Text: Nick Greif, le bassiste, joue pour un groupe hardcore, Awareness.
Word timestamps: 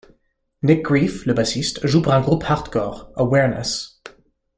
Nick 0.63 0.81
Greif, 0.83 1.27
le 1.27 1.33
bassiste, 1.35 1.85
joue 1.85 2.01
pour 2.01 2.11
un 2.13 2.21
groupe 2.21 2.43
hardcore, 2.47 3.11
Awareness. 3.17 4.01